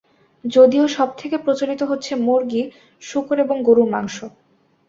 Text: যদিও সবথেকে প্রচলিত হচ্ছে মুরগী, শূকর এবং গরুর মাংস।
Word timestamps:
যদিও 0.45 0.85
সবথেকে 0.89 1.35
প্রচলিত 1.37 1.81
হচ্ছে 1.83 2.11
মুরগী, 2.25 2.63
শূকর 3.01 3.35
এবং 3.39 3.57
গরুর 3.67 3.87
মাংস। 3.93 4.17